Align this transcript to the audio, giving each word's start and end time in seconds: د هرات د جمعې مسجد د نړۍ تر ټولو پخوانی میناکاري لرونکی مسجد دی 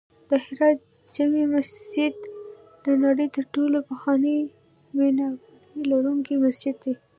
د 0.29 0.31
هرات 0.45 0.77
د 0.81 0.85
جمعې 1.13 1.45
مسجد 1.55 2.13
د 2.83 2.85
نړۍ 3.03 3.27
تر 3.35 3.43
ټولو 3.53 3.77
پخوانی 3.89 4.37
میناکاري 4.97 5.81
لرونکی 5.91 6.35
مسجد 6.45 6.75
دی 6.83 6.93